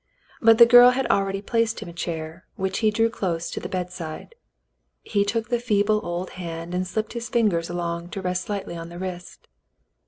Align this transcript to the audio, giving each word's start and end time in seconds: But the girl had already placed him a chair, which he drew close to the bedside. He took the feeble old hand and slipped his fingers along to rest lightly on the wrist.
But 0.41 0.57
the 0.57 0.65
girl 0.65 0.89
had 0.89 1.05
already 1.11 1.43
placed 1.43 1.79
him 1.79 1.87
a 1.87 1.93
chair, 1.93 2.47
which 2.55 2.79
he 2.79 2.89
drew 2.89 3.07
close 3.07 3.51
to 3.51 3.59
the 3.59 3.69
bedside. 3.69 4.33
He 5.03 5.23
took 5.23 5.49
the 5.49 5.59
feeble 5.59 5.99
old 6.03 6.31
hand 6.41 6.73
and 6.73 6.87
slipped 6.87 7.13
his 7.13 7.29
fingers 7.29 7.69
along 7.69 8.09
to 8.17 8.21
rest 8.23 8.49
lightly 8.49 8.75
on 8.75 8.89
the 8.89 8.97
wrist. 8.97 9.47